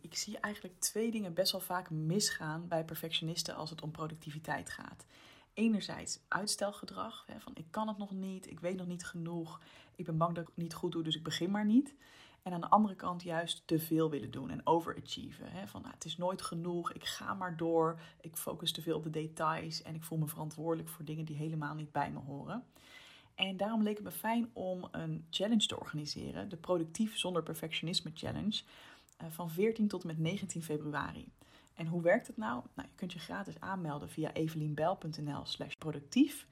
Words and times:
ik 0.00 0.16
zie 0.16 0.38
eigenlijk 0.38 0.80
twee 0.80 1.10
dingen 1.10 1.34
best 1.34 1.52
wel 1.52 1.60
vaak 1.60 1.90
misgaan 1.90 2.68
bij 2.68 2.84
perfectionisten 2.84 3.54
als 3.54 3.70
het 3.70 3.82
om 3.82 3.90
productiviteit 3.90 4.70
gaat. 4.70 5.06
Enerzijds 5.54 6.20
uitstelgedrag, 6.28 7.26
van 7.38 7.52
ik 7.54 7.66
kan 7.70 7.88
het 7.88 7.98
nog 7.98 8.10
niet, 8.10 8.50
ik 8.50 8.60
weet 8.60 8.76
nog 8.76 8.86
niet 8.86 9.06
genoeg, 9.06 9.60
ik 9.94 10.04
ben 10.04 10.16
bang 10.16 10.34
dat 10.34 10.42
ik 10.42 10.48
het 10.54 10.62
niet 10.62 10.74
goed 10.74 10.92
doe, 10.92 11.02
dus 11.02 11.16
ik 11.16 11.22
begin 11.22 11.50
maar 11.50 11.64
niet. 11.64 11.94
En 12.42 12.52
aan 12.52 12.60
de 12.60 12.68
andere 12.68 12.94
kant 12.94 13.22
juist 13.22 13.62
te 13.66 13.78
veel 13.78 14.10
willen 14.10 14.30
doen 14.30 14.50
en 14.50 14.66
overachieven. 14.66 15.68
Van 15.68 15.80
nou, 15.80 15.94
het 15.94 16.04
is 16.04 16.16
nooit 16.16 16.42
genoeg, 16.42 16.92
ik 16.92 17.04
ga 17.04 17.34
maar 17.34 17.56
door, 17.56 18.00
ik 18.20 18.36
focus 18.36 18.72
te 18.72 18.82
veel 18.82 18.96
op 18.96 19.02
de 19.02 19.10
details 19.10 19.82
en 19.82 19.94
ik 19.94 20.02
voel 20.02 20.18
me 20.18 20.26
verantwoordelijk 20.26 20.88
voor 20.88 21.04
dingen 21.04 21.24
die 21.24 21.36
helemaal 21.36 21.74
niet 21.74 21.92
bij 21.92 22.10
me 22.10 22.18
horen. 22.18 22.64
En 23.34 23.56
daarom 23.56 23.82
leek 23.82 23.96
het 23.96 24.04
me 24.04 24.10
fijn 24.10 24.50
om 24.52 24.88
een 24.90 25.26
challenge 25.30 25.66
te 25.66 25.78
organiseren, 25.78 26.48
de 26.48 26.56
Productief 26.56 27.18
zonder 27.18 27.42
Perfectionisme 27.42 28.10
Challenge, 28.14 28.62
van 29.28 29.50
14 29.50 29.88
tot 29.88 30.02
en 30.02 30.06
met 30.06 30.18
19 30.18 30.62
februari. 30.62 31.32
En 31.74 31.86
hoe 31.86 32.02
werkt 32.02 32.26
het 32.26 32.36
nou? 32.36 32.62
nou 32.74 32.88
je 32.88 32.94
kunt 32.94 33.12
je 33.12 33.18
gratis 33.18 33.60
aanmelden 33.60 34.08
via 34.08 34.32
evelienbel.nl 34.32 35.44
slash 35.44 35.74
productief. 35.74 36.46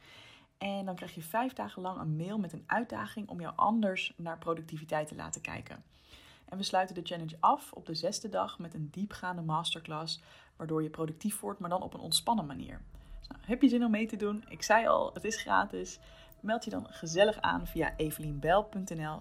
En 0.58 0.84
dan 0.84 0.94
krijg 0.94 1.14
je 1.14 1.22
vijf 1.22 1.52
dagen 1.52 1.82
lang 1.82 2.00
een 2.00 2.16
mail 2.16 2.38
met 2.38 2.52
een 2.52 2.64
uitdaging 2.66 3.28
om 3.28 3.40
jou 3.40 3.52
anders 3.56 4.12
naar 4.16 4.38
productiviteit 4.38 5.08
te 5.08 5.14
laten 5.14 5.40
kijken. 5.40 5.82
En 6.44 6.56
we 6.56 6.62
sluiten 6.62 6.94
de 6.94 7.02
challenge 7.04 7.36
af 7.40 7.72
op 7.72 7.86
de 7.86 7.94
zesde 7.94 8.28
dag 8.28 8.58
met 8.58 8.74
een 8.74 8.88
diepgaande 8.90 9.42
masterclass, 9.42 10.22
waardoor 10.56 10.82
je 10.82 10.90
productief 10.90 11.40
wordt, 11.40 11.60
maar 11.60 11.70
dan 11.70 11.82
op 11.82 11.94
een 11.94 12.00
ontspannen 12.00 12.46
manier. 12.46 12.80
Dus 13.18 13.28
nou, 13.28 13.40
heb 13.44 13.62
je 13.62 13.68
zin 13.68 13.84
om 13.84 13.90
mee 13.90 14.06
te 14.06 14.16
doen? 14.16 14.44
Ik 14.48 14.62
zei 14.62 14.86
al, 14.86 15.10
het 15.14 15.24
is 15.24 15.36
gratis. 15.36 15.98
Meld 16.40 16.64
je 16.64 16.70
dan 16.70 16.86
gezellig 16.88 17.40
aan 17.40 17.66
via 17.66 17.96
evelienbel.nl 17.96 19.16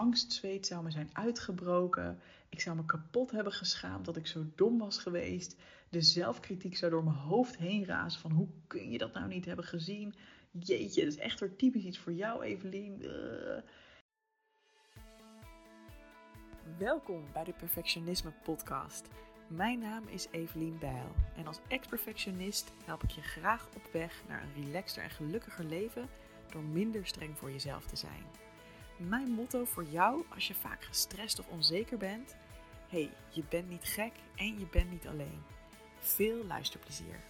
angstzweet 0.00 0.66
zou 0.66 0.82
me 0.82 0.90
zijn 0.90 1.10
uitgebroken. 1.12 2.18
Ik 2.48 2.60
zou 2.60 2.76
me 2.76 2.84
kapot 2.84 3.30
hebben 3.30 3.52
geschaamd 3.52 4.04
dat 4.04 4.16
ik 4.16 4.26
zo 4.26 4.44
dom 4.54 4.78
was 4.78 4.98
geweest. 4.98 5.56
De 5.88 6.00
zelfkritiek 6.00 6.76
zou 6.76 6.90
door 6.90 7.04
mijn 7.04 7.16
hoofd 7.16 7.56
heen 7.56 7.84
razen 7.84 8.20
van 8.20 8.30
hoe 8.30 8.48
kun 8.66 8.90
je 8.90 8.98
dat 8.98 9.12
nou 9.12 9.28
niet 9.28 9.44
hebben 9.44 9.64
gezien? 9.64 10.14
Jeetje, 10.50 11.04
dat 11.04 11.12
is 11.12 11.18
echt 11.18 11.40
weer 11.40 11.56
typisch 11.56 11.84
iets 11.84 11.98
voor 11.98 12.12
jou, 12.12 12.42
Evelien. 12.42 13.02
Welkom 16.78 17.24
bij 17.32 17.44
de 17.44 17.52
Perfectionisme 17.52 18.32
Podcast. 18.44 19.08
Mijn 19.48 19.78
naam 19.78 20.08
is 20.08 20.28
Evelien 20.30 20.78
Bijl 20.78 21.14
en 21.36 21.46
als 21.46 21.60
ex-perfectionist 21.68 22.72
help 22.84 23.02
ik 23.02 23.10
je 23.10 23.22
graag 23.22 23.68
op 23.76 23.92
weg 23.92 24.22
naar 24.28 24.42
een 24.42 24.64
relaxter 24.64 25.02
en 25.02 25.10
gelukkiger 25.10 25.64
leven 25.64 26.08
door 26.50 26.62
minder 26.62 27.06
streng 27.06 27.38
voor 27.38 27.50
jezelf 27.50 27.86
te 27.86 27.96
zijn. 27.96 28.49
Mijn 29.08 29.30
motto 29.30 29.64
voor 29.64 29.84
jou 29.84 30.24
als 30.34 30.48
je 30.48 30.54
vaak 30.54 30.82
gestrest 30.82 31.38
of 31.38 31.48
onzeker 31.48 31.98
bent: 31.98 32.36
hey, 32.88 33.10
je 33.28 33.42
bent 33.48 33.68
niet 33.68 33.84
gek 33.84 34.12
en 34.36 34.58
je 34.58 34.66
bent 34.70 34.90
niet 34.90 35.06
alleen. 35.06 35.42
Veel 35.98 36.44
luisterplezier. 36.44 37.20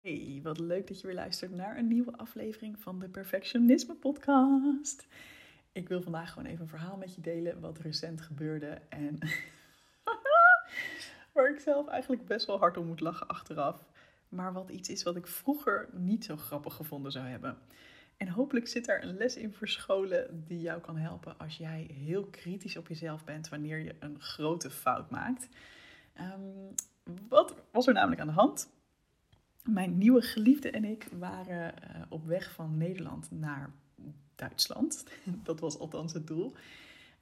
Hey, 0.00 0.40
wat 0.42 0.58
leuk 0.58 0.86
dat 0.86 1.00
je 1.00 1.06
weer 1.06 1.16
luistert 1.16 1.50
naar 1.50 1.78
een 1.78 1.88
nieuwe 1.88 2.16
aflevering 2.16 2.80
van 2.80 2.98
de 2.98 3.08
Perfectionisme 3.08 3.94
Podcast. 3.94 5.06
Ik 5.72 5.88
wil 5.88 6.02
vandaag 6.02 6.32
gewoon 6.32 6.48
even 6.48 6.62
een 6.62 6.68
verhaal 6.68 6.96
met 6.96 7.14
je 7.14 7.20
delen 7.20 7.60
wat 7.60 7.78
recent 7.78 8.20
gebeurde 8.20 8.80
en 8.88 9.18
waar 11.32 11.50
ik 11.50 11.60
zelf 11.60 11.88
eigenlijk 11.88 12.26
best 12.26 12.46
wel 12.46 12.58
hard 12.58 12.76
om 12.76 12.86
moet 12.86 13.00
lachen 13.00 13.28
achteraf. 13.28 13.91
Maar 14.32 14.52
wat 14.52 14.70
iets 14.70 14.88
is 14.88 15.02
wat 15.02 15.16
ik 15.16 15.26
vroeger 15.26 15.88
niet 15.92 16.24
zo 16.24 16.36
grappig 16.36 16.74
gevonden 16.74 17.12
zou 17.12 17.26
hebben. 17.26 17.58
En 18.16 18.28
hopelijk 18.28 18.68
zit 18.68 18.84
daar 18.84 19.02
een 19.02 19.16
les 19.16 19.36
in 19.36 19.52
verscholen 19.52 20.44
die 20.46 20.60
jou 20.60 20.80
kan 20.80 20.96
helpen 20.96 21.38
als 21.38 21.56
jij 21.56 21.90
heel 21.92 22.24
kritisch 22.24 22.76
op 22.76 22.88
jezelf 22.88 23.24
bent 23.24 23.48
wanneer 23.48 23.78
je 23.78 23.94
een 23.98 24.20
grote 24.20 24.70
fout 24.70 25.10
maakt. 25.10 25.48
Um, 26.20 26.74
wat 27.28 27.54
was 27.70 27.86
er 27.86 27.92
namelijk 27.92 28.20
aan 28.20 28.26
de 28.26 28.32
hand? 28.32 28.70
Mijn 29.64 29.98
nieuwe 29.98 30.22
geliefde 30.22 30.70
en 30.70 30.84
ik 30.84 31.08
waren 31.18 31.74
uh, 31.84 32.02
op 32.08 32.26
weg 32.26 32.52
van 32.52 32.76
Nederland 32.76 33.30
naar 33.30 33.70
Duitsland. 34.34 35.04
Dat 35.42 35.60
was 35.60 35.78
althans 35.78 36.12
het 36.12 36.26
doel. 36.26 36.52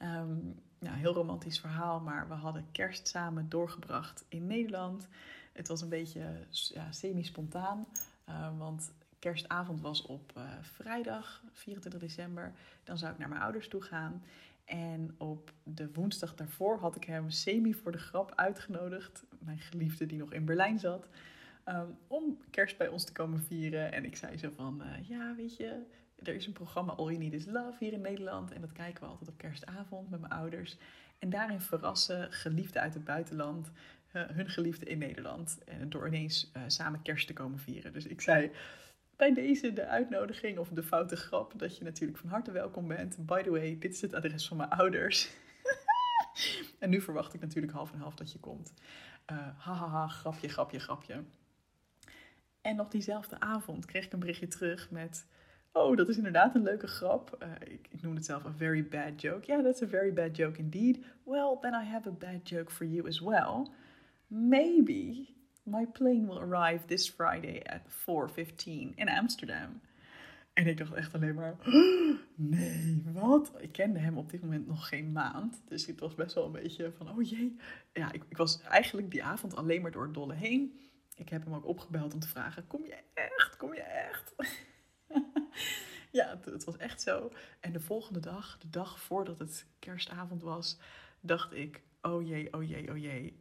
Um, 0.02 0.54
nou, 0.80 0.96
heel 0.96 1.14
romantisch 1.14 1.60
verhaal, 1.60 2.00
maar 2.00 2.28
we 2.28 2.34
hadden 2.34 2.66
kerst 2.72 3.08
samen 3.08 3.48
doorgebracht 3.48 4.24
in 4.28 4.46
Nederland. 4.46 5.08
Het 5.52 5.68
was 5.68 5.80
een 5.80 5.88
beetje 5.88 6.46
ja, 6.50 6.92
semi-spontaan, 6.92 7.86
uh, 8.28 8.58
want 8.58 8.92
kerstavond 9.18 9.80
was 9.80 10.02
op 10.02 10.32
uh, 10.36 10.42
vrijdag 10.60 11.42
24 11.52 12.00
december. 12.00 12.52
Dan 12.84 12.98
zou 12.98 13.12
ik 13.12 13.18
naar 13.18 13.28
mijn 13.28 13.40
ouders 13.40 13.68
toe 13.68 13.82
gaan. 13.82 14.22
En 14.64 15.14
op 15.18 15.52
de 15.62 15.92
woensdag 15.92 16.34
daarvoor 16.34 16.78
had 16.78 16.96
ik 16.96 17.04
hem 17.04 17.30
semi 17.30 17.74
voor 17.74 17.92
de 17.92 17.98
grap 17.98 18.32
uitgenodigd, 18.34 19.24
mijn 19.38 19.58
geliefde 19.58 20.06
die 20.06 20.18
nog 20.18 20.32
in 20.32 20.44
Berlijn 20.44 20.78
zat, 20.78 21.08
um, 21.64 21.96
om 22.06 22.38
kerst 22.50 22.76
bij 22.78 22.88
ons 22.88 23.04
te 23.04 23.12
komen 23.12 23.42
vieren. 23.42 23.92
En 23.92 24.04
ik 24.04 24.16
zei 24.16 24.38
zo 24.38 24.50
van, 24.56 24.82
ja 25.02 25.34
weet 25.34 25.56
je, 25.56 25.82
er 26.22 26.34
is 26.34 26.46
een 26.46 26.52
programma 26.52 26.92
All 26.92 27.06
You 27.06 27.18
Need 27.18 27.32
Is 27.32 27.46
Love 27.46 27.76
hier 27.78 27.92
in 27.92 28.00
Nederland. 28.00 28.52
En 28.52 28.60
dat 28.60 28.72
kijken 28.72 29.02
we 29.02 29.08
altijd 29.08 29.28
op 29.28 29.38
kerstavond 29.38 30.10
met 30.10 30.20
mijn 30.20 30.32
ouders. 30.32 30.76
En 31.18 31.30
daarin 31.30 31.60
verrassen 31.60 32.32
geliefden 32.32 32.82
uit 32.82 32.94
het 32.94 33.04
buitenland 33.04 33.70
uh, 34.12 34.22
hun 34.28 34.48
geliefde 34.48 34.86
in 34.86 34.98
Nederland. 34.98 35.58
En 35.64 35.88
door 35.88 36.06
ineens 36.06 36.50
uh, 36.56 36.62
samen 36.66 37.02
kerst 37.02 37.26
te 37.26 37.32
komen 37.32 37.58
vieren. 37.58 37.92
Dus 37.92 38.06
ik 38.06 38.20
zei 38.20 38.50
bij 39.16 39.34
deze 39.34 39.72
de 39.72 39.86
uitnodiging 39.86 40.58
of 40.58 40.68
de 40.68 40.82
foute 40.82 41.16
grap 41.16 41.52
dat 41.56 41.78
je 41.78 41.84
natuurlijk 41.84 42.18
van 42.18 42.30
harte 42.30 42.50
welkom 42.50 42.88
bent. 42.88 43.26
By 43.26 43.42
the 43.42 43.50
way, 43.50 43.78
dit 43.78 43.92
is 43.92 44.00
het 44.00 44.14
adres 44.14 44.48
van 44.48 44.56
mijn 44.56 44.70
ouders. 44.70 45.30
en 46.78 46.90
nu 46.90 47.00
verwacht 47.00 47.34
ik 47.34 47.40
natuurlijk 47.40 47.72
half 47.72 47.92
en 47.92 47.98
half 47.98 48.14
dat 48.14 48.32
je 48.32 48.38
komt. 48.38 48.74
Hahaha, 49.24 49.86
uh, 49.86 49.92
ha, 49.92 50.08
grapje, 50.08 50.48
grapje, 50.48 50.78
grapje. 50.78 51.24
En 52.60 52.76
nog 52.76 52.88
diezelfde 52.88 53.40
avond 53.40 53.84
kreeg 53.84 54.04
ik 54.04 54.12
een 54.12 54.18
berichtje 54.18 54.48
terug 54.48 54.90
met... 54.90 55.26
Oh, 55.72 55.96
dat 55.96 56.08
is 56.08 56.16
inderdaad 56.16 56.54
een 56.54 56.62
leuke 56.62 56.86
grap. 56.86 57.38
Uh, 57.42 57.72
ik, 57.72 57.86
ik 57.90 58.02
noem 58.02 58.14
het 58.14 58.24
zelf 58.24 58.46
a 58.46 58.52
very 58.56 58.88
bad 58.88 59.20
joke. 59.20 59.46
Yeah, 59.46 59.64
that's 59.64 59.82
a 59.82 59.86
very 59.86 60.12
bad 60.12 60.36
joke 60.36 60.58
indeed. 60.58 61.04
Well, 61.24 61.56
then 61.60 61.74
I 61.74 61.84
have 61.84 62.08
a 62.08 62.12
bad 62.12 62.48
joke 62.48 62.72
for 62.72 62.86
you 62.86 63.08
as 63.08 63.20
well. 63.20 63.68
Maybe 64.26 65.38
My 65.70 65.86
plane 65.86 66.26
will 66.26 66.38
arrive 66.38 66.86
this 66.86 67.08
Friday 67.08 67.62
at 67.66 67.82
4.15 67.88 68.94
in 68.94 69.08
Amsterdam. 69.08 69.80
En 70.52 70.66
ik 70.66 70.76
dacht 70.76 70.92
echt 70.92 71.14
alleen 71.14 71.34
maar, 71.34 71.56
nee, 72.34 73.02
wat? 73.12 73.52
Ik 73.58 73.72
kende 73.72 73.98
hem 73.98 74.18
op 74.18 74.30
dit 74.30 74.40
moment 74.42 74.66
nog 74.66 74.88
geen 74.88 75.12
maand. 75.12 75.62
Dus 75.68 75.86
het 75.86 76.00
was 76.00 76.14
best 76.14 76.34
wel 76.34 76.44
een 76.44 76.52
beetje 76.52 76.92
van, 76.92 77.10
oh 77.10 77.22
jee. 77.22 77.56
Ja, 77.92 78.12
ik, 78.12 78.24
ik 78.28 78.36
was 78.36 78.60
eigenlijk 78.62 79.10
die 79.10 79.24
avond 79.24 79.56
alleen 79.56 79.82
maar 79.82 79.90
door 79.90 80.02
het 80.02 80.14
dolle 80.14 80.34
heen. 80.34 80.80
Ik 81.14 81.28
heb 81.28 81.44
hem 81.44 81.54
ook 81.54 81.66
opgebeld 81.66 82.14
om 82.14 82.20
te 82.20 82.28
vragen, 82.28 82.66
kom 82.66 82.84
je 82.84 82.96
echt? 83.14 83.56
Kom 83.56 83.74
je 83.74 83.82
echt? 83.82 84.34
ja, 86.18 86.38
het, 86.44 86.64
was 86.64 86.76
echt 86.76 87.02
zo. 87.02 87.32
En 87.60 87.72
de 87.72 87.80
volgende 87.80 88.20
dag, 88.20 88.58
de 88.58 88.70
dag 88.70 89.00
voordat 89.00 89.38
het 89.38 89.66
kerstavond 89.78 90.42
was, 90.42 90.78
dacht 91.20 91.52
ik, 91.52 91.82
oh 92.02 92.26
jee, 92.26 92.52
oh 92.52 92.68
jee, 92.68 92.90
oh 92.90 92.98
jee 92.98 93.38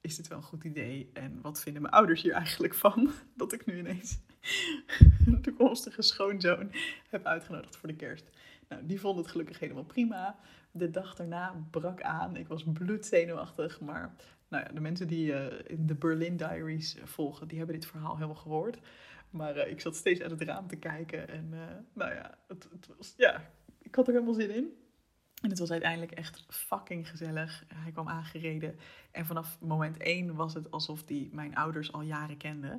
is 0.00 0.16
dit 0.16 0.28
wel 0.28 0.38
een 0.38 0.44
goed 0.44 0.64
idee? 0.64 1.10
En 1.12 1.40
wat 1.42 1.60
vinden 1.60 1.82
mijn 1.82 1.94
ouders 1.94 2.22
hier 2.22 2.32
eigenlijk 2.32 2.74
van? 2.74 3.10
Dat 3.36 3.52
ik 3.52 3.66
nu 3.66 3.78
ineens 3.78 4.18
een 5.26 5.42
toekomstige 5.42 6.02
schoonzoon 6.02 6.72
heb 7.08 7.26
uitgenodigd 7.26 7.76
voor 7.76 7.88
de 7.88 7.96
kerst. 7.96 8.30
Nou, 8.68 8.86
die 8.86 9.00
vond 9.00 9.18
het 9.18 9.28
gelukkig 9.28 9.58
helemaal 9.58 9.84
prima. 9.84 10.38
De 10.70 10.90
dag 10.90 11.14
daarna 11.14 11.66
brak 11.70 12.02
aan. 12.02 12.36
Ik 12.36 12.48
was 12.48 12.64
bloedzenuwachtig. 12.72 13.80
Maar 13.80 14.14
nou 14.48 14.64
ja, 14.64 14.72
de 14.72 14.80
mensen 14.80 15.06
die 15.08 15.32
in 15.66 15.86
de 15.86 15.94
Berlin 15.94 16.36
Diaries 16.36 16.96
volgen, 17.04 17.48
die 17.48 17.58
hebben 17.58 17.76
dit 17.76 17.86
verhaal 17.86 18.14
helemaal 18.14 18.34
gehoord. 18.34 18.78
Maar 19.30 19.56
uh, 19.56 19.70
ik 19.70 19.80
zat 19.80 19.96
steeds 19.96 20.20
uit 20.20 20.30
het 20.30 20.42
raam 20.42 20.66
te 20.66 20.76
kijken. 20.76 21.28
En 21.28 21.50
uh, 21.52 21.60
nou 21.92 22.14
ja, 22.14 22.38
het, 22.48 22.68
het 22.72 22.86
was, 22.96 23.14
ja, 23.16 23.50
ik 23.78 23.94
had 23.94 24.06
er 24.06 24.12
helemaal 24.12 24.34
zin 24.34 24.54
in. 24.54 24.78
En 25.42 25.50
het 25.50 25.58
was 25.58 25.70
uiteindelijk 25.70 26.12
echt 26.12 26.44
fucking 26.48 27.08
gezellig. 27.08 27.64
Hij 27.74 27.92
kwam 27.92 28.08
aangereden. 28.08 28.78
En 29.10 29.26
vanaf 29.26 29.60
moment 29.60 29.96
één 29.96 30.34
was 30.34 30.54
het 30.54 30.70
alsof 30.70 31.02
hij 31.06 31.28
mijn 31.32 31.56
ouders 31.56 31.92
al 31.92 32.02
jaren 32.02 32.36
kende. 32.36 32.78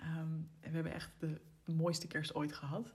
Um, 0.00 0.50
en 0.60 0.70
we 0.70 0.74
hebben 0.74 0.92
echt 0.92 1.10
de 1.18 1.40
mooiste 1.64 2.06
kerst 2.06 2.34
ooit 2.34 2.52
gehad. 2.52 2.94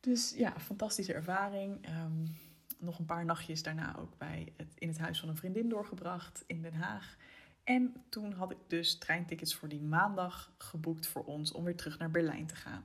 Dus 0.00 0.34
ja, 0.36 0.60
fantastische 0.60 1.14
ervaring. 1.14 1.88
Um, 1.88 2.36
nog 2.78 2.98
een 2.98 3.04
paar 3.04 3.24
nachtjes 3.24 3.62
daarna 3.62 3.96
ook 3.98 4.18
bij 4.18 4.52
het, 4.56 4.72
in 4.74 4.88
het 4.88 4.98
huis 4.98 5.20
van 5.20 5.28
een 5.28 5.36
vriendin 5.36 5.68
doorgebracht 5.68 6.44
in 6.46 6.62
Den 6.62 6.74
Haag. 6.74 7.16
En 7.64 8.04
toen 8.08 8.32
had 8.32 8.50
ik 8.50 8.58
dus 8.66 8.98
treintickets 8.98 9.54
voor 9.54 9.68
die 9.68 9.82
maandag 9.82 10.52
geboekt 10.58 11.06
voor 11.06 11.24
ons 11.24 11.52
om 11.52 11.64
weer 11.64 11.76
terug 11.76 11.98
naar 11.98 12.10
Berlijn 12.10 12.46
te 12.46 12.56
gaan. 12.56 12.84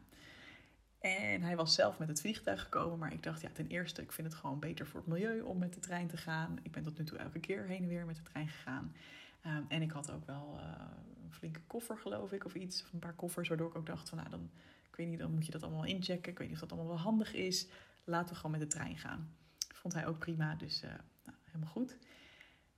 En 1.00 1.42
hij 1.42 1.56
was 1.56 1.74
zelf 1.74 2.00
met 2.00 2.08
het 2.08 2.22
vliegtuig 2.22 2.62
gekomen, 2.62 3.00
maar 3.00 3.14
ik 3.14 3.24
dacht, 3.24 3.42
ja, 3.42 3.50
ten 3.54 3.68
eerste, 3.68 4.02
ik 4.02 4.12
vind 4.12 4.28
het 4.28 4.36
gewoon 4.36 4.60
beter 4.60 4.88
voor 4.88 5.00
het 5.00 5.10
milieu 5.10 5.42
om 5.42 5.58
met 5.58 5.74
de 5.74 5.80
trein 5.80 6.08
te 6.08 6.18
gaan. 6.18 6.60
Ik 6.64 6.72
ben 6.72 6.84
tot 6.84 6.98
nu 6.98 7.04
toe 7.04 7.18
elke 7.18 7.40
keer 7.40 7.66
heen 7.66 7.82
en 7.82 7.88
weer 7.88 8.06
met 8.06 8.16
de 8.16 8.22
trein 8.22 8.48
gegaan. 8.48 8.96
Um, 9.46 9.66
en 9.68 9.82
ik 9.82 9.92
had 9.92 10.12
ook 10.12 10.26
wel 10.26 10.60
uh, 10.60 10.82
flinke 11.30 11.62
koffer, 11.68 11.98
geloof 11.98 12.32
ik, 12.32 12.46
of 12.46 12.56
iets. 12.56 12.84
Of 12.84 12.94
een 12.94 13.00
paar 13.00 13.14
koffers, 13.14 13.48
waardoor 13.48 13.70
ik 13.70 13.76
ook 13.76 13.86
dacht 13.86 14.10
van, 14.10 14.18
nou, 14.18 14.30
dan, 14.30 14.50
ik 14.90 14.96
weet 14.96 15.08
niet, 15.08 15.20
dan 15.20 15.34
moet 15.34 15.46
je 15.46 15.52
dat 15.52 15.64
allemaal 15.64 15.86
inchecken. 15.86 16.32
Ik 16.32 16.38
weet 16.38 16.48
niet 16.48 16.56
of 16.56 16.68
dat 16.68 16.72
allemaal 16.72 16.96
wel 16.96 17.04
handig 17.04 17.34
is. 17.34 17.68
Laten 18.04 18.30
we 18.30 18.36
gewoon 18.36 18.52
met 18.52 18.60
de 18.60 18.68
trein 18.68 18.98
gaan. 18.98 19.34
Vond 19.74 19.94
hij 19.94 20.08
ook 20.08 20.20
prima, 20.20 20.56
dus 20.56 20.84
uh, 20.84 20.90
nou, 21.26 21.38
helemaal 21.44 21.70
goed. 21.70 21.98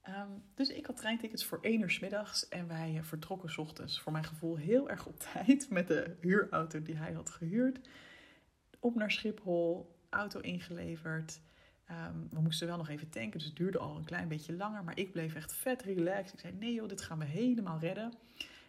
Um, 0.08 0.44
dus 0.56 0.70
ik 0.70 0.86
had 0.86 0.98
treintickets 0.98 1.46
voor 1.46 1.60
1 1.62 1.82
uur 1.82 1.90
s 1.90 2.00
middags 2.00 2.48
en 2.48 2.68
wij 2.68 2.94
uh, 2.94 3.04
vertrokken 3.04 3.50
s 3.50 3.58
ochtends. 3.58 4.00
Voor 4.00 4.12
mijn 4.12 4.24
gevoel 4.24 4.56
heel 4.56 4.90
erg 4.90 5.06
op 5.06 5.20
tijd 5.34 5.70
met 5.70 5.88
de 5.88 6.16
huurauto 6.22 6.82
die 6.82 6.96
hij 6.96 7.12
had 7.14 7.30
gehuurd. 7.30 7.80
Op 8.80 8.96
naar 8.96 9.12
Schiphol, 9.12 9.96
auto 10.10 10.40
ingeleverd. 10.40 11.42
Um, 11.90 12.28
we 12.30 12.42
moesten 12.42 12.68
wel 12.68 12.78
nog 12.78 12.90
even 12.90 13.10
tanken, 13.10 13.40
dus 13.40 13.48
het 13.48 13.56
duurde 13.56 13.78
al 13.78 13.96
een 13.96 14.06
klein 14.06 14.28
beetje 14.28 14.54
langer. 14.54 14.84
Maar 14.84 14.98
ik 14.98 15.12
bleef 15.12 15.36
echt 15.36 15.54
vet 15.54 15.82
relaxed. 15.82 16.34
Ik 16.34 16.40
zei, 16.40 16.54
nee 16.54 16.74
joh, 16.74 16.88
dit 16.88 17.02
gaan 17.02 17.20
we 17.20 17.26
helemaal 17.26 17.80
redden. 17.80 18.14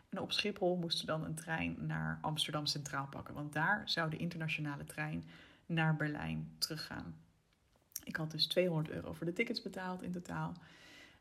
En 0.08 0.20
op 0.20 0.32
Schiphol 0.32 0.76
moesten 0.76 1.06
we 1.06 1.12
dan 1.12 1.24
een 1.24 1.34
trein 1.34 1.76
naar 1.86 2.18
Amsterdam 2.20 2.66
Centraal 2.66 3.06
pakken. 3.06 3.34
Want 3.34 3.52
daar 3.52 3.82
zou 3.84 4.10
de 4.10 4.16
internationale 4.16 4.84
trein 4.84 5.24
naar 5.66 5.96
Berlijn 5.96 6.54
teruggaan. 6.58 7.14
Ik 8.04 8.16
had 8.16 8.30
dus 8.30 8.46
200 8.46 8.90
euro 8.94 9.12
voor 9.12 9.26
de 9.26 9.32
tickets 9.32 9.62
betaald 9.62 10.02
in 10.02 10.12
totaal. 10.12 10.54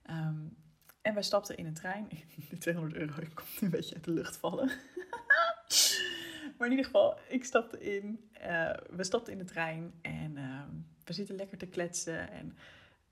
Um, 0.09 0.57
en 1.01 1.13
wij 1.13 1.23
stapten 1.23 1.57
in 1.57 1.65
een 1.65 1.73
trein. 1.73 2.07
De 2.49 2.57
200 2.57 2.95
euro 2.95 3.13
komt 3.33 3.61
een 3.61 3.69
beetje 3.69 3.95
uit 3.95 4.03
de 4.03 4.11
lucht 4.11 4.37
vallen. 4.37 4.67
maar 6.57 6.67
in 6.67 6.69
ieder 6.69 6.85
geval, 6.85 7.19
ik 7.29 7.43
stapte 7.43 7.79
in. 7.79 8.29
Uh, 8.41 8.73
we 8.89 9.03
stapten 9.03 9.33
in 9.33 9.39
de 9.39 9.45
trein 9.45 9.93
en 10.01 10.37
uh, 10.37 10.61
we 11.03 11.13
zitten 11.13 11.35
lekker 11.35 11.57
te 11.57 11.67
kletsen. 11.67 12.31
En 12.31 12.57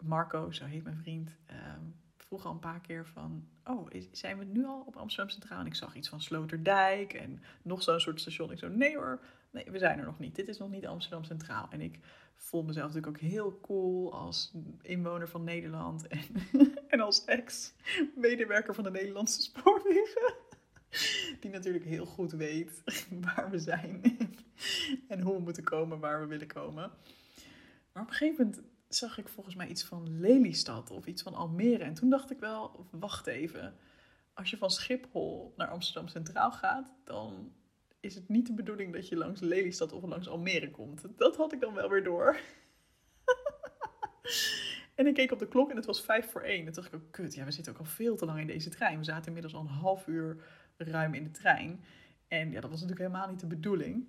Marco, 0.03 0.51
zo 0.51 0.65
heet 0.65 0.83
mijn 0.83 0.97
vriend, 0.97 1.37
uh, 1.51 1.68
vroeg 2.29 2.45
al 2.45 2.51
een 2.51 2.59
paar 2.59 2.81
keer 2.81 3.05
van... 3.05 3.47
Oh, 3.63 3.87
zijn 4.11 4.37
we 4.37 4.45
nu 4.45 4.65
al 4.65 4.83
op 4.85 4.95
Amsterdam 4.95 5.29
Centraal? 5.29 5.59
En 5.59 5.65
ik 5.65 5.75
zag 5.75 5.95
iets 5.95 6.09
van 6.09 6.21
Sloterdijk 6.21 7.13
en 7.13 7.41
nog 7.61 7.83
zo'n 7.83 7.99
soort 7.99 8.21
station. 8.21 8.51
Ik 8.51 8.59
zo, 8.59 8.67
nee 8.67 8.95
hoor, 8.95 9.19
nee, 9.51 9.71
we 9.71 9.77
zijn 9.77 9.99
er 9.99 10.05
nog 10.05 10.19
niet. 10.19 10.35
Dit 10.35 10.47
is 10.47 10.57
nog 10.57 10.69
niet 10.69 10.87
Amsterdam 10.87 11.23
Centraal. 11.23 11.67
En 11.69 11.81
ik 11.81 11.99
voel 12.35 12.63
mezelf 12.63 12.93
natuurlijk 12.93 13.23
ook 13.23 13.29
heel 13.29 13.59
cool 13.61 14.13
als 14.13 14.53
inwoner 14.81 15.29
van 15.29 15.43
Nederland 15.43 16.07
en, 16.07 16.21
en 16.87 16.99
als 16.99 17.25
ex-medewerker 17.25 18.75
van 18.75 18.83
de 18.83 18.91
Nederlandse 18.91 19.41
spoorwegen. 19.41 20.33
Die 21.39 21.51
natuurlijk 21.51 21.85
heel 21.85 22.05
goed 22.05 22.31
weet 22.31 22.83
waar 23.35 23.49
we 23.49 23.59
zijn 23.59 24.17
en 25.07 25.21
hoe 25.21 25.35
we 25.35 25.41
moeten 25.41 25.63
komen 25.63 25.99
waar 25.99 26.19
we 26.19 26.27
willen 26.27 26.47
komen. 26.47 26.91
Maar 27.93 28.03
op 28.03 28.09
een 28.09 28.15
gegeven 28.15 28.45
moment 28.45 28.68
zag 28.89 29.17
ik 29.17 29.27
volgens 29.27 29.55
mij 29.55 29.67
iets 29.67 29.83
van 29.83 30.19
Lelystad 30.19 30.91
of 30.91 31.05
iets 31.05 31.21
van 31.21 31.33
Almere. 31.33 31.83
En 31.83 31.93
toen 31.93 32.09
dacht 32.09 32.31
ik 32.31 32.39
wel, 32.39 32.87
wacht 32.91 33.27
even. 33.27 33.75
Als 34.33 34.49
je 34.49 34.57
van 34.57 34.71
Schiphol 34.71 35.53
naar 35.57 35.67
Amsterdam 35.67 36.07
Centraal 36.07 36.51
gaat, 36.51 36.93
dan 37.03 37.51
is 37.99 38.15
het 38.15 38.29
niet 38.29 38.47
de 38.47 38.53
bedoeling 38.53 38.93
dat 38.93 39.07
je 39.07 39.15
langs 39.15 39.41
Lelystad 39.41 39.91
of 39.91 40.03
langs 40.03 40.27
Almere 40.27 40.71
komt. 40.71 41.05
Dat 41.17 41.35
had 41.35 41.53
ik 41.53 41.59
dan 41.59 41.73
wel 41.73 41.89
weer 41.89 42.03
door. 42.03 42.39
en 44.95 45.07
ik 45.07 45.13
keek 45.13 45.31
op 45.31 45.39
de 45.39 45.47
klok 45.47 45.69
en 45.69 45.75
het 45.75 45.85
was 45.85 46.01
vijf 46.01 46.31
voor 46.31 46.41
één. 46.41 46.59
En 46.59 46.73
toen 46.73 46.83
dacht 46.83 46.93
ik 46.93 47.01
ook, 47.01 47.11
kut, 47.11 47.33
ja, 47.33 47.45
we 47.45 47.51
zitten 47.51 47.73
ook 47.73 47.79
al 47.79 47.85
veel 47.85 48.15
te 48.15 48.25
lang 48.25 48.39
in 48.39 48.47
deze 48.47 48.69
trein. 48.69 48.97
We 48.97 49.03
zaten 49.03 49.25
inmiddels 49.25 49.53
al 49.53 49.61
een 49.61 49.67
half 49.67 50.07
uur 50.07 50.43
ruim 50.77 51.13
in 51.13 51.23
de 51.23 51.31
trein. 51.31 51.83
En 52.27 52.51
ja, 52.51 52.61
dat 52.61 52.69
was 52.69 52.81
natuurlijk 52.81 53.07
helemaal 53.07 53.29
niet 53.29 53.39
de 53.39 53.47
bedoeling. 53.47 54.05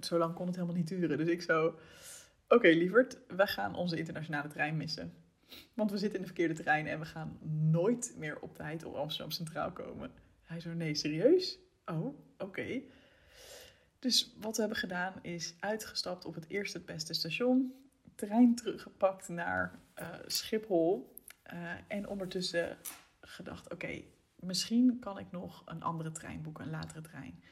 Zo 0.00 0.18
lang 0.18 0.34
kon 0.34 0.46
het 0.46 0.54
helemaal 0.54 0.76
niet 0.76 0.88
duren. 0.88 1.18
Dus 1.18 1.28
ik 1.28 1.42
zo, 1.42 1.78
oké 2.48 2.68
lieverd, 2.68 3.18
we 3.28 3.46
gaan 3.46 3.74
onze 3.74 3.96
internationale 3.96 4.48
trein 4.48 4.76
missen. 4.76 5.14
Want 5.74 5.90
we 5.90 5.98
zitten 5.98 6.18
in 6.18 6.24
de 6.24 6.32
verkeerde 6.32 6.62
trein 6.62 6.86
en 6.86 6.98
we 6.98 7.04
gaan 7.04 7.38
nooit 7.70 8.14
meer 8.16 8.40
op 8.40 8.54
tijd 8.54 8.84
op 8.84 8.94
Amsterdam 8.94 9.30
Centraal 9.30 9.72
komen. 9.72 10.10
Hij 10.42 10.60
zo, 10.60 10.72
nee, 10.72 10.94
serieus? 10.94 11.58
Oh, 11.84 12.18
oké. 12.38 12.82
Dus 13.98 14.34
wat 14.40 14.54
we 14.54 14.60
hebben 14.60 14.78
gedaan 14.78 15.14
is 15.22 15.54
uitgestapt 15.60 16.24
op 16.24 16.34
het 16.34 16.48
eerste 16.48 16.76
het 16.76 16.86
beste 16.86 17.14
station. 17.14 17.74
Trein 18.14 18.54
teruggepakt 18.54 19.28
naar 19.28 19.78
uh, 19.98 20.08
Schiphol. 20.26 21.12
Uh, 21.52 21.72
en 21.88 22.08
ondertussen 22.08 22.76
gedacht, 23.20 23.72
oké, 23.72 24.02
misschien 24.36 24.98
kan 24.98 25.18
ik 25.18 25.30
nog 25.30 25.62
een 25.66 25.82
andere 25.82 26.10
trein 26.10 26.42
boeken, 26.42 26.64
een 26.64 26.70
latere 26.70 27.00
trein. 27.00 27.42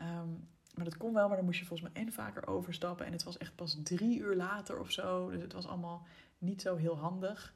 Um, 0.00 0.48
maar 0.76 0.84
dat 0.84 0.96
kon 0.96 1.14
wel, 1.14 1.28
maar 1.28 1.36
dan 1.36 1.44
moest 1.46 1.58
je 1.58 1.64
volgens 1.64 1.92
mij 1.92 2.02
en 2.02 2.12
vaker 2.12 2.46
overstappen. 2.46 3.06
En 3.06 3.12
het 3.12 3.22
was 3.22 3.38
echt 3.38 3.54
pas 3.54 3.78
drie 3.82 4.18
uur 4.18 4.36
later 4.36 4.78
of 4.78 4.90
zo. 4.90 5.30
Dus 5.30 5.42
het 5.42 5.52
was 5.52 5.66
allemaal 5.66 6.06
niet 6.38 6.62
zo 6.62 6.76
heel 6.76 6.96
handig. 6.96 7.54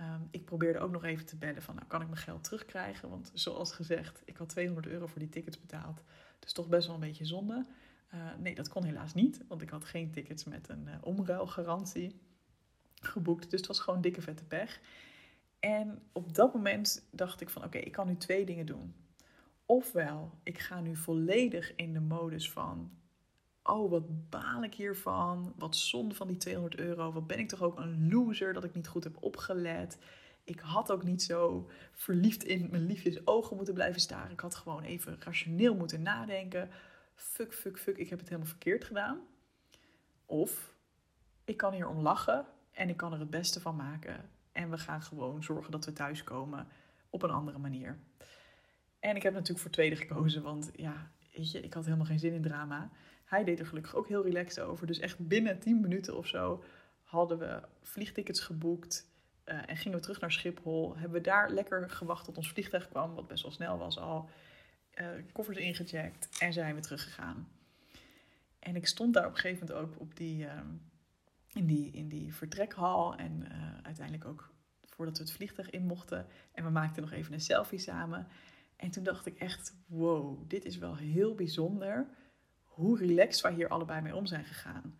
Um, 0.00 0.28
ik 0.30 0.44
probeerde 0.44 0.78
ook 0.78 0.90
nog 0.90 1.04
even 1.04 1.26
te 1.26 1.36
bellen 1.36 1.62
van, 1.62 1.74
nou, 1.74 1.86
kan 1.86 2.00
ik 2.00 2.06
mijn 2.06 2.20
geld 2.20 2.44
terugkrijgen? 2.44 3.08
Want 3.08 3.30
zoals 3.34 3.72
gezegd, 3.72 4.22
ik 4.24 4.36
had 4.36 4.48
200 4.48 4.86
euro 4.86 5.06
voor 5.06 5.18
die 5.18 5.28
tickets 5.28 5.60
betaald. 5.60 6.02
Dus 6.38 6.52
toch 6.52 6.68
best 6.68 6.86
wel 6.86 6.94
een 6.94 7.00
beetje 7.00 7.24
zonde. 7.24 7.66
Uh, 8.14 8.20
nee, 8.38 8.54
dat 8.54 8.68
kon 8.68 8.84
helaas 8.84 9.14
niet, 9.14 9.40
want 9.48 9.62
ik 9.62 9.70
had 9.70 9.84
geen 9.84 10.10
tickets 10.10 10.44
met 10.44 10.68
een 10.68 10.86
uh, 10.86 10.94
omruilgarantie 11.00 12.20
geboekt. 12.94 13.50
Dus 13.50 13.60
het 13.60 13.68
was 13.68 13.80
gewoon 13.80 14.00
dikke 14.00 14.20
vette 14.22 14.44
pech. 14.44 14.80
En 15.58 16.02
op 16.12 16.34
dat 16.34 16.54
moment 16.54 17.06
dacht 17.10 17.40
ik 17.40 17.50
van, 17.50 17.64
oké, 17.64 17.78
ik 17.78 17.92
kan 17.92 18.06
nu 18.06 18.16
twee 18.16 18.46
dingen 18.46 18.66
doen. 18.66 18.94
Ofwel, 19.66 20.38
ik 20.42 20.58
ga 20.58 20.80
nu 20.80 20.96
volledig 20.96 21.74
in 21.74 21.92
de 21.92 22.00
modus 22.00 22.50
van 22.50 22.90
oh, 23.66 23.90
wat 23.90 24.30
baal 24.30 24.62
ik 24.62 24.74
hiervan? 24.74 25.52
Wat 25.56 25.76
zonde 25.76 26.14
van 26.14 26.26
die 26.26 26.36
200 26.36 26.80
euro. 26.80 27.12
Wat 27.12 27.26
ben 27.26 27.38
ik 27.38 27.48
toch 27.48 27.62
ook 27.62 27.78
een 27.78 28.08
loser 28.08 28.52
dat 28.52 28.64
ik 28.64 28.74
niet 28.74 28.88
goed 28.88 29.04
heb 29.04 29.16
opgelet. 29.20 29.98
Ik 30.44 30.60
had 30.60 30.92
ook 30.92 31.02
niet 31.02 31.22
zo 31.22 31.70
verliefd 31.92 32.44
in 32.44 32.68
mijn 32.70 32.86
liefjes 32.86 33.26
ogen 33.26 33.56
moeten 33.56 33.74
blijven 33.74 34.00
staren. 34.00 34.32
Ik 34.32 34.40
had 34.40 34.54
gewoon 34.54 34.82
even 34.82 35.16
rationeel 35.20 35.74
moeten 35.74 36.02
nadenken. 36.02 36.70
Fuck, 37.14 37.54
fuck, 37.54 37.78
fuck, 37.78 37.96
ik 37.96 38.08
heb 38.08 38.18
het 38.18 38.28
helemaal 38.28 38.50
verkeerd 38.50 38.84
gedaan. 38.84 39.20
Of 40.26 40.74
ik 41.44 41.56
kan 41.56 41.72
hier 41.72 41.88
om 41.88 42.00
lachen 42.00 42.46
en 42.72 42.88
ik 42.88 42.96
kan 42.96 43.12
er 43.12 43.18
het 43.18 43.30
beste 43.30 43.60
van 43.60 43.76
maken. 43.76 44.30
En 44.52 44.70
we 44.70 44.78
gaan 44.78 45.02
gewoon 45.02 45.42
zorgen 45.42 45.70
dat 45.70 45.84
we 45.84 45.92
thuiskomen 45.92 46.68
op 47.10 47.22
een 47.22 47.30
andere 47.30 47.58
manier. 47.58 47.98
En 49.06 49.16
ik 49.16 49.22
heb 49.22 49.32
natuurlijk 49.32 49.60
voor 49.60 49.70
tweede 49.70 49.96
gekozen, 49.96 50.42
want 50.42 50.70
ja, 50.76 51.10
weet 51.32 51.50
je, 51.50 51.60
ik 51.60 51.74
had 51.74 51.84
helemaal 51.84 52.06
geen 52.06 52.18
zin 52.18 52.32
in 52.32 52.42
drama. 52.42 52.90
Hij 53.24 53.44
deed 53.44 53.58
er 53.58 53.66
gelukkig 53.66 53.94
ook 53.94 54.08
heel 54.08 54.22
relaxed 54.22 54.64
over. 54.64 54.86
Dus 54.86 54.98
echt 54.98 55.28
binnen 55.28 55.58
10 55.58 55.80
minuten 55.80 56.16
of 56.16 56.26
zo 56.26 56.64
hadden 57.02 57.38
we 57.38 57.62
vliegtickets 57.82 58.40
geboekt. 58.40 59.10
Uh, 59.44 59.70
en 59.70 59.76
gingen 59.76 59.98
we 59.98 60.02
terug 60.02 60.20
naar 60.20 60.32
Schiphol. 60.32 60.96
Hebben 60.96 61.18
we 61.18 61.20
daar 61.20 61.50
lekker 61.50 61.90
gewacht 61.90 62.24
tot 62.24 62.36
ons 62.36 62.50
vliegtuig 62.50 62.88
kwam, 62.88 63.14
wat 63.14 63.26
best 63.26 63.42
wel 63.42 63.52
snel 63.52 63.78
was 63.78 63.98
al. 63.98 64.30
Uh, 64.94 65.08
koffers 65.32 65.58
ingecheckt 65.58 66.38
en 66.38 66.52
zijn 66.52 66.74
we 66.74 66.80
teruggegaan. 66.80 67.48
En 68.58 68.76
ik 68.76 68.86
stond 68.86 69.14
daar 69.14 69.26
op 69.26 69.32
een 69.32 69.38
gegeven 69.38 69.66
moment 69.66 69.86
ook 69.86 70.00
op 70.00 70.16
die, 70.16 70.44
uh, 70.44 70.52
in, 71.52 71.66
die, 71.66 71.90
in 71.90 72.08
die 72.08 72.34
vertrekhal. 72.34 73.16
En 73.16 73.46
uiteindelijk 73.82 74.24
ook 74.24 74.50
voordat 74.84 75.18
we 75.18 75.24
het 75.24 75.32
vliegtuig 75.32 75.70
in 75.70 75.86
mochten. 75.86 76.26
En 76.52 76.64
we 76.64 76.70
maakten 76.70 77.02
nog 77.02 77.12
even 77.12 77.32
een 77.32 77.40
selfie 77.40 77.78
samen. 77.78 78.26
En 78.76 78.90
toen 78.90 79.04
dacht 79.04 79.26
ik 79.26 79.38
echt, 79.38 79.74
wow, 79.86 80.48
dit 80.48 80.64
is 80.64 80.78
wel 80.78 80.96
heel 80.96 81.34
bijzonder 81.34 82.06
hoe 82.62 82.98
relaxed 82.98 83.42
wij 83.42 83.52
hier 83.52 83.68
allebei 83.68 84.00
mee 84.00 84.16
om 84.16 84.26
zijn 84.26 84.44
gegaan. 84.44 84.96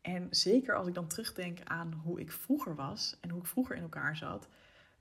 En 0.00 0.26
zeker 0.30 0.76
als 0.76 0.86
ik 0.86 0.94
dan 0.94 1.06
terugdenk 1.06 1.58
aan 1.64 1.92
hoe 1.92 2.20
ik 2.20 2.32
vroeger 2.32 2.74
was 2.74 3.16
en 3.20 3.30
hoe 3.30 3.40
ik 3.40 3.46
vroeger 3.46 3.76
in 3.76 3.82
elkaar 3.82 4.16
zat. 4.16 4.48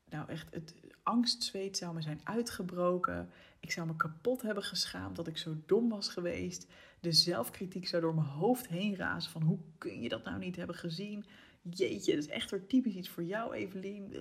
Nou, 0.09 0.29
echt, 0.29 0.53
het 0.53 0.75
angstzweet 1.03 1.77
zou 1.77 1.93
me 1.93 2.01
zijn 2.01 2.21
uitgebroken. 2.23 3.29
Ik 3.59 3.71
zou 3.71 3.87
me 3.87 3.95
kapot 3.95 4.41
hebben 4.41 4.63
geschaamd 4.63 5.15
dat 5.15 5.27
ik 5.27 5.37
zo 5.37 5.55
dom 5.65 5.89
was 5.89 6.09
geweest. 6.09 6.67
De 6.99 7.11
zelfkritiek 7.11 7.87
zou 7.87 8.01
door 8.01 8.15
mijn 8.15 8.27
hoofd 8.27 8.67
heen 8.67 8.95
razen 8.95 9.31
van 9.31 9.41
hoe 9.41 9.59
kun 9.77 10.01
je 10.01 10.09
dat 10.09 10.23
nou 10.23 10.39
niet 10.39 10.55
hebben 10.55 10.75
gezien? 10.75 11.25
Jeetje, 11.61 12.15
dat 12.15 12.23
is 12.23 12.29
echt 12.29 12.51
weer 12.51 12.67
typisch 12.67 12.95
iets 12.95 13.09
voor 13.09 13.23
jou, 13.23 13.53
Evelien. 13.53 14.13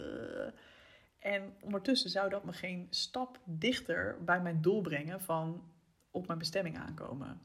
En 1.22 1.54
ondertussen 1.60 2.10
zou 2.10 2.30
dat 2.30 2.44
me 2.44 2.52
geen 2.52 2.86
stap 2.90 3.38
dichter 3.44 4.24
bij 4.24 4.40
mijn 4.40 4.60
doel 4.60 4.80
brengen 4.80 5.20
van 5.20 5.62
op 6.10 6.26
mijn 6.26 6.38
bestemming 6.38 6.78
aankomen. 6.78 7.40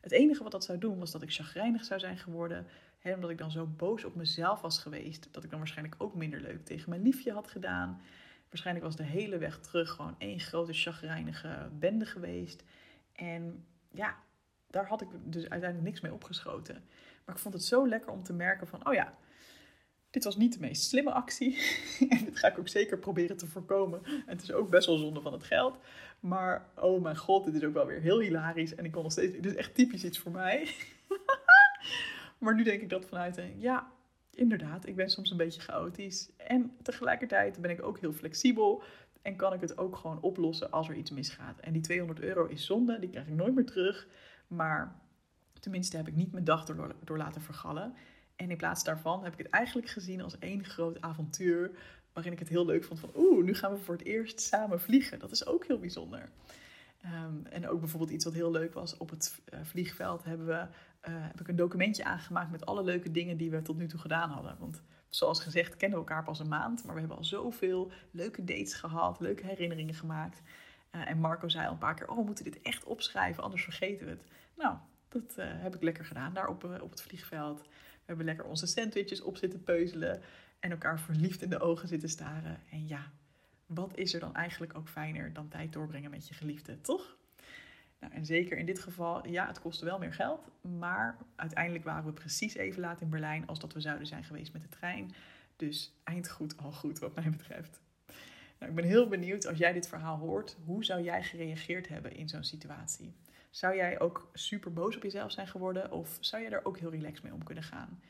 Het 0.00 0.12
enige 0.12 0.42
wat 0.42 0.52
dat 0.52 0.64
zou 0.64 0.78
doen 0.78 0.98
was 0.98 1.10
dat 1.10 1.22
ik 1.22 1.32
chagrijnig 1.32 1.84
zou 1.84 2.00
zijn 2.00 2.18
geworden. 2.18 2.66
Hè, 2.98 3.14
omdat 3.14 3.30
ik 3.30 3.38
dan 3.38 3.50
zo 3.50 3.66
boos 3.66 4.04
op 4.04 4.14
mezelf 4.14 4.60
was 4.60 4.78
geweest. 4.78 5.28
Dat 5.30 5.44
ik 5.44 5.50
dan 5.50 5.58
waarschijnlijk 5.58 6.02
ook 6.02 6.14
minder 6.14 6.40
leuk 6.40 6.64
tegen 6.64 6.90
mijn 6.90 7.02
liefje 7.02 7.32
had 7.32 7.48
gedaan. 7.48 8.00
Waarschijnlijk 8.48 8.86
was 8.86 8.96
de 8.96 9.02
hele 9.02 9.38
weg 9.38 9.60
terug 9.60 9.90
gewoon 9.90 10.14
één 10.18 10.40
grote 10.40 10.72
chagrijnige 10.72 11.68
bende 11.78 12.06
geweest. 12.06 12.64
En 13.12 13.64
ja, 13.90 14.16
daar 14.66 14.86
had 14.86 15.00
ik 15.00 15.08
dus 15.12 15.48
uiteindelijk 15.48 15.88
niks 15.88 16.00
mee 16.00 16.12
opgeschoten. 16.12 16.84
Maar 17.24 17.34
ik 17.34 17.40
vond 17.40 17.54
het 17.54 17.64
zo 17.64 17.88
lekker 17.88 18.10
om 18.10 18.22
te 18.22 18.32
merken 18.32 18.66
van, 18.66 18.86
oh 18.86 18.94
ja, 18.94 19.14
dit 20.10 20.24
was 20.24 20.36
niet 20.36 20.52
de 20.52 20.60
meest 20.60 20.82
slimme 20.82 21.12
actie. 21.12 21.58
en 22.08 22.24
dit 22.24 22.38
ga 22.38 22.48
ik 22.48 22.58
ook 22.58 22.68
zeker 22.68 22.98
proberen 22.98 23.36
te 23.36 23.46
voorkomen. 23.46 24.04
En 24.04 24.22
het 24.26 24.42
is 24.42 24.52
ook 24.52 24.70
best 24.70 24.86
wel 24.86 24.98
zonde 24.98 25.20
van 25.20 25.32
het 25.32 25.42
geld. 25.42 25.78
Maar 26.20 26.68
oh 26.76 27.02
mijn 27.02 27.16
god, 27.16 27.44
dit 27.44 27.54
is 27.54 27.64
ook 27.64 27.74
wel 27.74 27.86
weer 27.86 28.00
heel 28.00 28.20
hilarisch. 28.20 28.74
En 28.74 28.84
ik 28.84 28.92
kon 28.92 29.02
nog 29.02 29.12
steeds. 29.12 29.32
Dit 29.32 29.46
is 29.46 29.54
echt 29.54 29.74
typisch 29.74 30.04
iets 30.04 30.18
voor 30.18 30.32
mij. 30.32 30.68
maar 32.38 32.54
nu 32.54 32.62
denk 32.62 32.80
ik 32.80 32.88
dat 32.88 33.06
vanuit 33.06 33.36
een. 33.36 33.60
Ja, 33.60 33.92
inderdaad, 34.34 34.86
ik 34.86 34.96
ben 34.96 35.10
soms 35.10 35.30
een 35.30 35.36
beetje 35.36 35.60
chaotisch. 35.60 36.30
En 36.36 36.76
tegelijkertijd 36.82 37.60
ben 37.60 37.70
ik 37.70 37.82
ook 37.82 37.98
heel 37.98 38.12
flexibel. 38.12 38.82
En 39.22 39.36
kan 39.36 39.52
ik 39.52 39.60
het 39.60 39.78
ook 39.78 39.96
gewoon 39.96 40.20
oplossen 40.20 40.70
als 40.70 40.88
er 40.88 40.94
iets 40.94 41.10
misgaat. 41.10 41.60
En 41.60 41.72
die 41.72 41.82
200 41.82 42.20
euro 42.20 42.46
is 42.46 42.66
zonde, 42.66 42.98
die 42.98 43.10
krijg 43.10 43.26
ik 43.26 43.34
nooit 43.34 43.54
meer 43.54 43.66
terug. 43.66 44.06
Maar 44.46 45.00
tenminste 45.60 45.96
heb 45.96 46.08
ik 46.08 46.16
niet 46.16 46.32
mijn 46.32 46.44
dag 46.44 46.64
door, 46.64 46.94
door 47.04 47.16
laten 47.16 47.42
vergallen. 47.42 47.94
En 48.40 48.50
in 48.50 48.56
plaats 48.56 48.84
daarvan 48.84 49.24
heb 49.24 49.32
ik 49.32 49.38
het 49.38 49.48
eigenlijk 49.48 49.88
gezien 49.88 50.20
als 50.20 50.38
één 50.38 50.64
groot 50.64 51.00
avontuur. 51.00 51.70
Waarin 52.12 52.32
ik 52.32 52.38
het 52.38 52.48
heel 52.48 52.66
leuk 52.66 52.84
vond 52.84 53.00
van 53.00 53.10
oeh, 53.16 53.44
nu 53.44 53.54
gaan 53.54 53.72
we 53.72 53.78
voor 53.78 53.94
het 53.94 54.04
eerst 54.04 54.40
samen 54.40 54.80
vliegen. 54.80 55.18
Dat 55.18 55.30
is 55.30 55.46
ook 55.46 55.66
heel 55.66 55.78
bijzonder. 55.78 56.28
Ehm, 57.00 57.44
en 57.50 57.68
ook 57.68 57.80
bijvoorbeeld 57.80 58.10
iets 58.10 58.24
wat 58.24 58.34
heel 58.34 58.50
leuk 58.50 58.74
was. 58.74 58.96
Op 58.96 59.10
het 59.10 59.40
uh, 59.54 59.60
vliegveld 59.62 60.24
hebben 60.24 60.46
we, 60.46 60.52
uh, 60.52 60.66
heb 61.02 61.40
ik 61.40 61.48
een 61.48 61.56
documentje 61.56 62.04
aangemaakt 62.04 62.50
met 62.50 62.66
alle 62.66 62.82
leuke 62.82 63.10
dingen 63.10 63.36
die 63.36 63.50
we 63.50 63.62
tot 63.62 63.76
nu 63.76 63.86
toe 63.86 64.00
gedaan 64.00 64.30
hadden. 64.30 64.56
Want 64.58 64.82
zoals 65.08 65.42
gezegd 65.42 65.76
kennen 65.76 65.98
we 65.98 66.04
elkaar 66.04 66.24
pas 66.24 66.38
een 66.38 66.48
maand. 66.48 66.84
Maar 66.84 66.94
we 66.94 67.00
hebben 67.00 67.18
al 67.18 67.24
zoveel 67.24 67.90
leuke 68.10 68.44
dates 68.44 68.74
gehad, 68.74 69.20
leuke 69.20 69.46
herinneringen 69.46 69.94
gemaakt. 69.94 70.42
Uh, 70.94 71.08
en 71.08 71.18
Marco 71.18 71.48
zei 71.48 71.66
al 71.66 71.72
een 71.72 71.78
paar 71.78 71.94
keer, 71.94 72.08
oh 72.08 72.16
we 72.16 72.24
moeten 72.24 72.44
dit 72.44 72.60
echt 72.60 72.84
opschrijven, 72.84 73.42
anders 73.42 73.64
vergeten 73.64 74.06
we 74.06 74.12
het. 74.12 74.24
Nou, 74.56 74.76
dat 75.08 75.36
heb 75.36 75.74
ik 75.74 75.82
lekker 75.82 76.04
gedaan 76.04 76.34
daar 76.34 76.48
op, 76.48 76.64
op 76.80 76.90
het 76.90 77.02
vliegveld. 77.02 77.62
Hebben 78.10 78.28
lekker 78.28 78.46
onze 78.46 78.66
sandwiches 78.66 79.20
op 79.20 79.36
zitten 79.36 79.62
peuzelen. 79.62 80.20
En 80.58 80.70
elkaar 80.70 81.00
verliefd 81.00 81.42
in 81.42 81.50
de 81.50 81.60
ogen 81.60 81.88
zitten 81.88 82.08
staren. 82.08 82.60
En 82.70 82.88
ja, 82.88 83.10
wat 83.66 83.96
is 83.96 84.14
er 84.14 84.20
dan 84.20 84.34
eigenlijk 84.34 84.76
ook 84.76 84.88
fijner 84.88 85.32
dan 85.32 85.48
tijd 85.48 85.72
doorbrengen 85.72 86.10
met 86.10 86.28
je 86.28 86.34
geliefde, 86.34 86.80
toch? 86.80 87.16
Nou, 88.00 88.12
en 88.12 88.26
zeker 88.26 88.58
in 88.58 88.66
dit 88.66 88.78
geval, 88.78 89.28
ja, 89.28 89.46
het 89.46 89.60
kostte 89.60 89.84
wel 89.84 89.98
meer 89.98 90.12
geld. 90.12 90.48
Maar 90.78 91.16
uiteindelijk 91.36 91.84
waren 91.84 92.04
we 92.04 92.12
precies 92.12 92.54
even 92.54 92.80
laat 92.80 93.00
in 93.00 93.10
Berlijn 93.10 93.46
als 93.46 93.60
dat 93.60 93.72
we 93.72 93.80
zouden 93.80 94.06
zijn 94.06 94.24
geweest 94.24 94.52
met 94.52 94.62
de 94.62 94.68
trein. 94.68 95.12
Dus 95.56 95.92
eind 96.04 96.30
goed, 96.30 96.56
al 96.56 96.72
goed 96.72 96.98
wat 96.98 97.14
mij 97.14 97.30
betreft. 97.30 97.80
Nou, 98.58 98.70
ik 98.70 98.74
ben 98.74 98.84
heel 98.84 99.08
benieuwd 99.08 99.46
als 99.46 99.58
jij 99.58 99.72
dit 99.72 99.88
verhaal 99.88 100.18
hoort. 100.18 100.56
Hoe 100.64 100.84
zou 100.84 101.02
jij 101.02 101.22
gereageerd 101.22 101.88
hebben 101.88 102.12
in 102.12 102.28
zo'n 102.28 102.44
situatie? 102.44 103.14
Zou 103.50 103.76
jij 103.76 104.00
ook 104.00 104.30
super 104.32 104.72
boos 104.72 104.96
op 104.96 105.02
jezelf 105.02 105.32
zijn 105.32 105.46
geworden? 105.46 105.92
Of 105.92 106.18
zou 106.20 106.42
je 106.42 106.48
er 106.48 106.64
ook 106.64 106.78
heel 106.78 106.90
relaxed 106.90 107.22
mee 107.22 107.32
om 107.32 107.44
kunnen 107.44 107.64
gaan? 107.64 108.02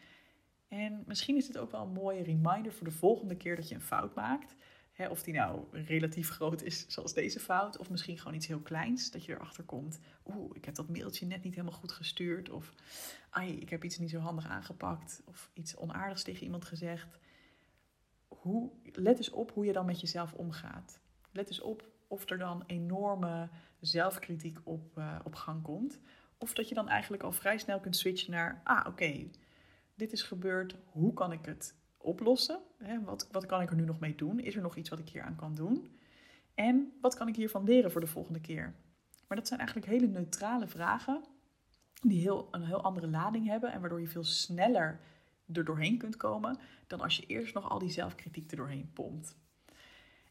En 0.68 1.02
misschien 1.06 1.36
is 1.36 1.46
het 1.46 1.58
ook 1.58 1.70
wel 1.70 1.82
een 1.82 1.92
mooie 1.92 2.22
reminder 2.22 2.72
voor 2.72 2.86
de 2.86 2.92
volgende 2.92 3.36
keer 3.36 3.56
dat 3.56 3.68
je 3.68 3.74
een 3.74 3.80
fout 3.80 4.14
maakt 4.14 4.54
of 5.08 5.22
die 5.22 5.34
nou 5.34 5.64
relatief 5.70 6.28
groot 6.28 6.62
is, 6.62 6.88
zoals 6.88 7.14
deze 7.14 7.40
fout, 7.40 7.78
of 7.78 7.90
misschien 7.90 8.18
gewoon 8.18 8.34
iets 8.34 8.46
heel 8.46 8.60
kleins, 8.60 9.10
dat 9.10 9.24
je 9.24 9.32
erachter 9.32 9.64
komt. 9.64 10.00
Oeh, 10.26 10.50
ik 10.56 10.64
heb 10.64 10.74
dat 10.74 10.88
mailtje 10.88 11.26
net 11.26 11.42
niet 11.42 11.54
helemaal 11.54 11.78
goed 11.78 11.92
gestuurd. 11.92 12.50
Of 12.50 12.74
ai, 13.30 13.60
ik 13.60 13.70
heb 13.70 13.84
iets 13.84 13.98
niet 13.98 14.10
zo 14.10 14.18
handig 14.18 14.46
aangepakt. 14.46 15.22
Of 15.24 15.50
iets 15.54 15.76
onaardigs 15.76 16.22
tegen 16.22 16.44
iemand 16.44 16.64
gezegd. 16.64 17.18
Hoe, 18.28 18.70
let 18.92 19.16
eens 19.16 19.30
op 19.30 19.52
hoe 19.52 19.64
je 19.64 19.72
dan 19.72 19.86
met 19.86 20.00
jezelf 20.00 20.32
omgaat. 20.32 21.00
Let 21.32 21.48
eens 21.48 21.60
op 21.60 21.88
of 22.10 22.30
er 22.30 22.38
dan 22.38 22.62
enorme 22.66 23.48
zelfkritiek 23.80 24.58
op, 24.62 24.98
uh, 24.98 25.18
op 25.24 25.34
gang 25.34 25.62
komt. 25.62 25.98
Of 26.38 26.52
dat 26.52 26.68
je 26.68 26.74
dan 26.74 26.88
eigenlijk 26.88 27.22
al 27.22 27.32
vrij 27.32 27.58
snel 27.58 27.80
kunt 27.80 27.96
switchen 27.96 28.30
naar, 28.30 28.60
ah 28.64 28.86
oké, 28.86 29.30
dit 29.94 30.12
is 30.12 30.22
gebeurd, 30.22 30.76
hoe 30.84 31.12
kan 31.12 31.32
ik 31.32 31.44
het 31.44 31.74
oplossen? 31.96 32.60
Wat, 33.04 33.28
wat 33.30 33.46
kan 33.46 33.60
ik 33.60 33.70
er 33.70 33.76
nu 33.76 33.84
nog 33.84 34.00
mee 34.00 34.14
doen? 34.14 34.40
Is 34.40 34.56
er 34.56 34.62
nog 34.62 34.76
iets 34.76 34.88
wat 34.88 34.98
ik 34.98 35.08
hier 35.08 35.22
aan 35.22 35.36
kan 35.36 35.54
doen? 35.54 35.98
En 36.54 36.92
wat 37.00 37.14
kan 37.14 37.28
ik 37.28 37.36
hiervan 37.36 37.64
leren 37.64 37.92
voor 37.92 38.00
de 38.00 38.06
volgende 38.06 38.40
keer? 38.40 38.74
Maar 39.28 39.36
dat 39.36 39.46
zijn 39.46 39.60
eigenlijk 39.60 39.90
hele 39.90 40.06
neutrale 40.06 40.68
vragen 40.68 41.24
die 42.00 42.20
heel, 42.20 42.48
een 42.50 42.64
heel 42.64 42.82
andere 42.82 43.08
lading 43.08 43.46
hebben 43.46 43.72
en 43.72 43.80
waardoor 43.80 44.00
je 44.00 44.08
veel 44.08 44.24
sneller 44.24 45.00
er 45.52 45.64
doorheen 45.64 45.98
kunt 45.98 46.16
komen 46.16 46.58
dan 46.86 47.00
als 47.00 47.16
je 47.16 47.26
eerst 47.26 47.54
nog 47.54 47.70
al 47.70 47.78
die 47.78 47.90
zelfkritiek 47.90 48.50
er 48.50 48.56
doorheen 48.56 48.90
pompt. 48.92 49.36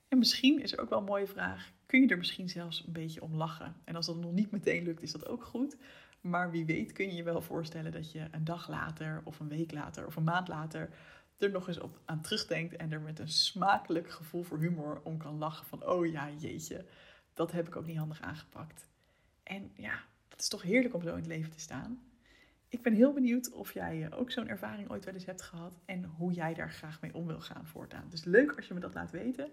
En 0.09 0.17
misschien 0.17 0.61
is 0.61 0.73
er 0.73 0.79
ook 0.79 0.89
wel 0.89 0.99
een 0.99 1.05
mooie 1.05 1.27
vraag: 1.27 1.71
kun 1.85 2.01
je 2.01 2.07
er 2.07 2.17
misschien 2.17 2.49
zelfs 2.49 2.83
een 2.85 2.93
beetje 2.93 3.21
om 3.21 3.35
lachen? 3.35 3.75
En 3.83 3.95
als 3.95 4.05
dat 4.05 4.17
nog 4.17 4.31
niet 4.31 4.51
meteen 4.51 4.83
lukt, 4.83 5.01
is 5.01 5.11
dat 5.11 5.27
ook 5.27 5.43
goed. 5.43 5.77
Maar 6.21 6.51
wie 6.51 6.65
weet 6.65 6.91
kun 6.91 7.05
je 7.05 7.15
je 7.15 7.23
wel 7.23 7.41
voorstellen 7.41 7.91
dat 7.91 8.11
je 8.11 8.27
een 8.31 8.43
dag 8.43 8.69
later, 8.69 9.21
of 9.23 9.39
een 9.39 9.47
week 9.47 9.71
later, 9.71 10.05
of 10.05 10.15
een 10.15 10.23
maand 10.23 10.47
later 10.47 10.89
er 11.37 11.51
nog 11.51 11.67
eens 11.67 11.79
op 11.79 11.99
aan 12.05 12.21
terugdenkt 12.21 12.75
en 12.75 12.91
er 12.91 13.01
met 13.01 13.19
een 13.19 13.29
smakelijk 13.29 14.09
gevoel 14.09 14.43
voor 14.43 14.59
humor 14.59 15.01
om 15.03 15.17
kan 15.17 15.37
lachen 15.37 15.65
van 15.65 15.87
oh 15.87 16.05
ja, 16.05 16.29
jeetje, 16.37 16.85
dat 17.33 17.51
heb 17.51 17.67
ik 17.67 17.75
ook 17.75 17.85
niet 17.85 17.97
handig 17.97 18.21
aangepakt. 18.21 18.87
En 19.43 19.71
ja, 19.75 20.03
het 20.29 20.39
is 20.41 20.47
toch 20.47 20.61
heerlijk 20.61 20.93
om 20.93 21.01
zo 21.01 21.09
in 21.09 21.15
het 21.15 21.27
leven 21.27 21.51
te 21.51 21.59
staan. 21.59 22.01
Ik 22.67 22.81
ben 22.81 22.93
heel 22.93 23.13
benieuwd 23.13 23.51
of 23.51 23.73
jij 23.73 24.05
eh, 24.05 24.19
ook 24.19 24.31
zo'n 24.31 24.47
ervaring 24.47 24.89
ooit 24.89 25.05
wel 25.05 25.13
eens 25.13 25.25
hebt 25.25 25.41
gehad 25.41 25.79
en 25.85 26.03
hoe 26.03 26.31
jij 26.31 26.53
daar 26.53 26.71
graag 26.71 27.01
mee 27.01 27.13
om 27.13 27.27
wil 27.27 27.39
gaan 27.39 27.65
voortaan. 27.65 28.09
Dus 28.09 28.23
leuk 28.23 28.55
als 28.55 28.67
je 28.67 28.73
me 28.73 28.79
dat 28.79 28.93
laat 28.93 29.11
weten. 29.11 29.51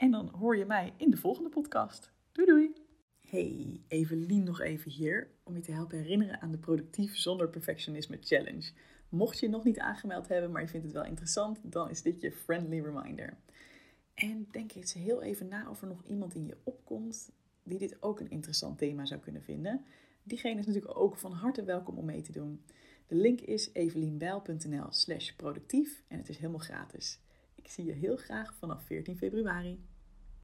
En 0.00 0.10
dan 0.10 0.28
hoor 0.28 0.56
je 0.56 0.64
mij 0.64 0.92
in 0.96 1.10
de 1.10 1.16
volgende 1.16 1.48
podcast. 1.48 2.10
Doei 2.32 2.46
doei! 2.46 2.72
Hey, 3.20 3.80
Evelien 3.88 4.44
nog 4.44 4.60
even 4.60 4.90
hier 4.90 5.30
om 5.42 5.54
je 5.54 5.60
te 5.60 5.72
helpen 5.72 5.98
herinneren 5.98 6.40
aan 6.40 6.50
de 6.50 6.58
Productief 6.58 7.16
Zonder 7.16 7.48
Perfectionisme 7.48 8.18
Challenge. 8.20 8.70
Mocht 9.08 9.38
je 9.38 9.48
nog 9.48 9.64
niet 9.64 9.78
aangemeld 9.78 10.28
hebben, 10.28 10.50
maar 10.50 10.62
je 10.62 10.68
vindt 10.68 10.86
het 10.86 10.94
wel 10.94 11.04
interessant, 11.04 11.60
dan 11.62 11.90
is 11.90 12.02
dit 12.02 12.20
je 12.20 12.32
friendly 12.32 12.80
reminder. 12.80 13.36
En 14.14 14.48
denk 14.50 14.72
eens 14.72 14.92
heel 14.92 15.22
even 15.22 15.48
na 15.48 15.70
of 15.70 15.82
er 15.82 15.88
nog 15.88 16.02
iemand 16.04 16.34
in 16.34 16.46
je 16.46 16.56
opkomt 16.64 17.30
die 17.62 17.78
dit 17.78 18.02
ook 18.02 18.20
een 18.20 18.30
interessant 18.30 18.78
thema 18.78 19.06
zou 19.06 19.20
kunnen 19.20 19.42
vinden. 19.42 19.84
Diegene 20.22 20.60
is 20.60 20.66
natuurlijk 20.66 20.98
ook 20.98 21.16
van 21.16 21.32
harte 21.32 21.64
welkom 21.64 21.98
om 21.98 22.04
mee 22.04 22.22
te 22.22 22.32
doen. 22.32 22.64
De 23.06 23.14
link 23.14 23.40
is 23.40 23.72
evelienbijl.nl 23.72 24.86
slash 24.90 25.30
productief 25.30 26.02
en 26.08 26.18
het 26.18 26.28
is 26.28 26.36
helemaal 26.36 26.58
gratis. 26.58 27.20
Ik 27.54 27.68
zie 27.68 27.84
je 27.84 27.92
heel 27.92 28.16
graag 28.16 28.54
vanaf 28.54 28.82
14 28.84 29.16
februari. 29.16 29.89